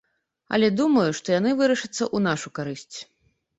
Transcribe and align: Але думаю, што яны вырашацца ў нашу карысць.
Але 0.55 0.69
думаю, 0.79 1.03
што 1.19 1.27
яны 1.37 1.53
вырашацца 1.61 1.93
ў 1.93 2.17
нашу 2.27 2.55
карысць. 2.59 2.97